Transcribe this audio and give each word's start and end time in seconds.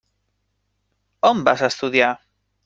On 1.31 1.45
vas 1.51 1.65
estudiar? 1.69 2.11